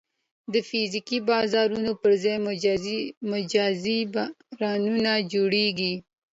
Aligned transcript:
د 0.53 0.55
فزیکي 0.69 1.17
بازارونو 1.29 1.91
پر 2.01 2.11
ځای 2.23 2.37
مجازي 3.35 3.99
بازارونه 4.61 5.11
جوړېږي. 5.33 5.93